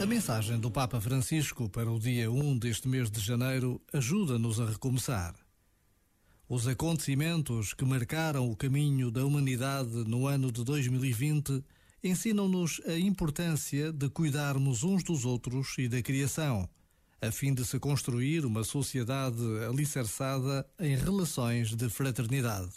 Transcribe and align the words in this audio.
A 0.00 0.06
mensagem 0.06 0.60
do 0.60 0.70
Papa 0.70 1.00
Francisco 1.00 1.68
para 1.68 1.90
o 1.90 1.98
dia 1.98 2.30
1 2.30 2.58
deste 2.58 2.86
mês 2.86 3.10
de 3.10 3.18
janeiro 3.18 3.82
ajuda-nos 3.92 4.60
a 4.60 4.66
recomeçar. 4.66 5.34
Os 6.48 6.68
acontecimentos 6.68 7.74
que 7.74 7.84
marcaram 7.84 8.48
o 8.48 8.56
caminho 8.56 9.10
da 9.10 9.24
humanidade 9.24 9.90
no 10.06 10.28
ano 10.28 10.52
de 10.52 10.62
2020 10.62 11.64
ensinam-nos 12.02 12.80
a 12.86 12.96
importância 12.96 13.92
de 13.92 14.08
cuidarmos 14.08 14.84
uns 14.84 15.02
dos 15.02 15.24
outros 15.24 15.76
e 15.78 15.88
da 15.88 16.00
criação, 16.00 16.68
a 17.20 17.32
fim 17.32 17.52
de 17.52 17.64
se 17.64 17.80
construir 17.80 18.46
uma 18.46 18.62
sociedade 18.62 19.42
alicerçada 19.68 20.64
em 20.78 20.96
relações 20.96 21.74
de 21.74 21.90
fraternidade. 21.90 22.70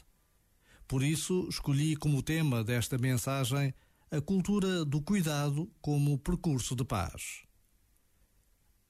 Por 0.88 1.04
isso, 1.04 1.48
escolhi 1.48 1.96
como 1.96 2.24
tema 2.24 2.64
desta 2.64 2.98
mensagem 2.98 3.76
a 4.14 4.20
cultura 4.20 4.84
do 4.84 5.02
cuidado 5.02 5.72
como 5.82 6.18
percurso 6.18 6.76
de 6.76 6.84
paz. 6.84 7.44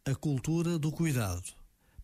A 0.04 0.16
cultura 0.16 0.80
do 0.80 0.92
cuidado 0.92 1.54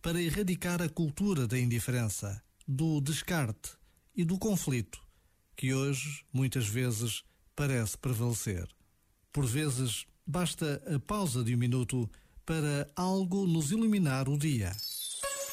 para 0.00 0.22
erradicar 0.22 0.80
a 0.80 0.88
cultura 0.88 1.44
da 1.44 1.58
indiferença, 1.58 2.40
do 2.64 3.00
descarte 3.00 3.72
e 4.14 4.24
do 4.24 4.38
conflito 4.38 5.00
que 5.56 5.74
hoje, 5.74 6.24
muitas 6.32 6.68
vezes, 6.68 7.24
parece 7.56 7.98
prevalecer. 7.98 8.68
Por 9.32 9.44
vezes, 9.44 10.06
basta 10.24 10.80
a 10.86 11.00
pausa 11.00 11.42
de 11.42 11.56
um 11.56 11.58
minuto 11.58 12.08
para 12.46 12.88
algo 12.94 13.48
nos 13.48 13.72
iluminar 13.72 14.28
o 14.28 14.38
dia. 14.38 14.70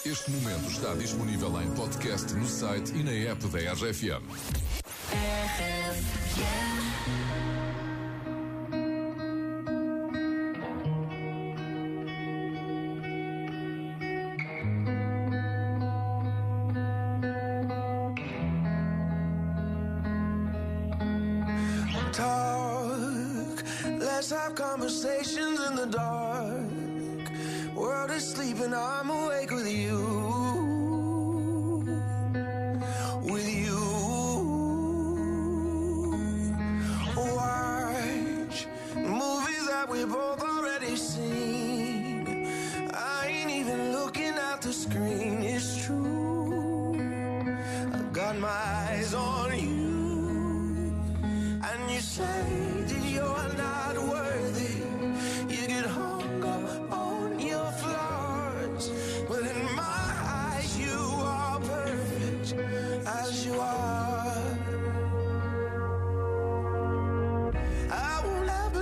Este 0.05 0.29
momento 0.29 0.69
está 0.69 0.93
disponível 0.93 1.59
em 1.59 1.73
podcast 1.73 2.31
no 2.35 2.47
site 2.47 2.93
e 2.93 3.01
na 3.01 3.11
app 3.11 3.47
da 3.47 3.73
RFM. 3.73 4.84
Talk. 22.15 23.63
Let's 23.99 24.29
have 24.29 24.55
conversations 24.55 25.59
in 25.67 25.75
the 25.75 25.87
dark. 25.87 27.75
World 27.75 28.11
is 28.11 28.25
sleeping, 28.25 28.73
I'm 28.73 29.09
awake 29.09 29.51
with 29.51 29.67
you. 29.67 30.14
That 39.85 39.91
we 39.91 40.05
both 40.05 40.41
already 40.41 40.95
seen. 40.95 42.47
I 42.93 43.27
ain't 43.27 43.51
even 43.51 43.91
looking 43.91 44.33
at 44.33 44.61
the 44.61 44.73
screen, 44.73 45.43
it's 45.43 45.85
true. 45.85 46.95
I 47.93 47.99
got 48.11 48.37
my 48.37 48.47
eyes 48.47 49.13
on 49.13 49.57
you. 49.57 50.95
And 51.69 51.91
you 51.91 51.99
say 51.99 52.23
that 52.87 53.05
you're 53.05 53.53
not 53.57 53.97
worthy. 53.97 54.24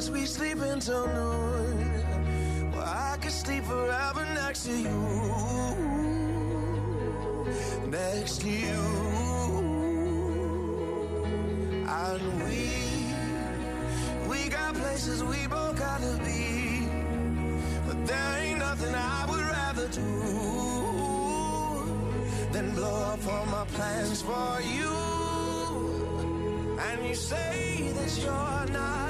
Sunday 0.00 0.20
we 0.20 0.26
sleep 0.26 0.58
until 0.60 1.06
noon. 1.08 2.72
Well, 2.72 2.82
I 2.82 3.18
could 3.20 3.32
sleep 3.32 3.64
forever 3.64 4.24
next 4.34 4.64
to 4.64 4.72
you. 4.72 5.00
Next 7.86 8.40
to 8.40 8.48
you. 8.48 8.80
And 11.86 12.42
we, 12.44 12.70
we 14.28 14.48
got 14.48 14.74
places 14.74 15.22
we 15.22 15.46
both 15.48 15.78
gotta 15.78 16.18
be. 16.24 16.88
But 17.86 18.06
there 18.06 18.38
ain't 18.42 18.58
nothing 18.58 18.94
I 18.94 19.26
would 19.28 19.40
rather 19.40 19.88
do 19.88 20.10
than 22.52 22.74
blow 22.74 23.02
up 23.12 23.26
all 23.26 23.46
my 23.46 23.64
plans 23.66 24.22
for 24.22 24.60
you. 24.62 24.92
And 26.78 27.06
you 27.06 27.14
say 27.14 27.92
that 27.94 28.18
you're 28.22 28.66
not 28.72 29.09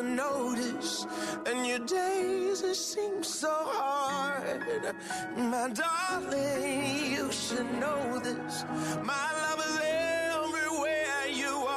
to 0.00 0.06
notice. 0.06 1.06
And 1.46 1.66
your 1.66 1.80
days 1.80 2.62
it 2.62 2.74
seems 2.74 3.28
so 3.28 3.52
hard. 3.52 4.94
My 5.36 5.68
darling, 5.70 7.06
you 7.10 7.30
should 7.32 7.70
know 7.78 8.18
this. 8.20 8.64
My 9.02 9.26
love 9.42 9.60
is 9.68 9.78
everywhere 9.82 11.26
you 11.32 11.54
are. 11.68 11.76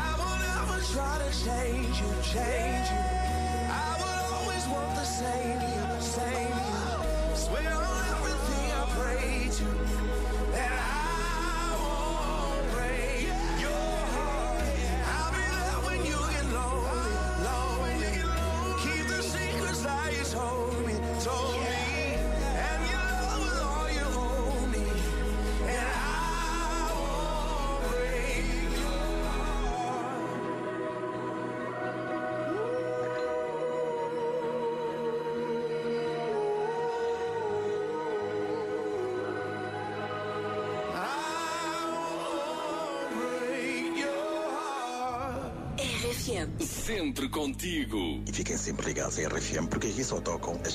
I 0.00 0.14
will 0.18 0.38
never 0.48 0.78
try 0.92 1.18
to 1.18 1.30
change 1.44 2.00
you, 2.00 2.10
change 2.22 2.90
you. 2.90 3.17
RFM. 46.28 46.60
Sempre 46.60 47.28
contigo. 47.28 48.22
E 48.26 48.32
fiquem 48.32 48.56
sempre 48.56 48.86
ligados 48.86 49.18
à 49.18 49.28
RFM 49.28 49.66
porque 49.68 49.86
aqui 49.86 50.04
só 50.04 50.20
tocam 50.20 50.60
as 50.64 50.74